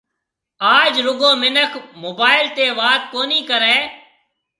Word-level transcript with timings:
آج 0.77 0.93
رُگو 1.05 1.31
منک 1.41 1.73
موبائل 2.03 2.45
تيَ 2.55 2.67
وات 2.79 3.01
ڪونِي 3.13 3.39
ڪرَي 3.49 3.77